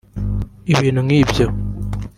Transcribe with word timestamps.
Ibintu 0.73 0.99
nkibyo 1.05 1.45